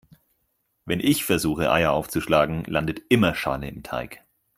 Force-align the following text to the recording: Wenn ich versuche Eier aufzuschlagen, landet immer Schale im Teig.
Wenn 0.83 0.99
ich 0.99 1.23
versuche 1.25 1.71
Eier 1.71 1.91
aufzuschlagen, 1.91 2.63
landet 2.65 3.03
immer 3.09 3.35
Schale 3.35 3.67
im 3.69 3.83
Teig. 3.83 4.23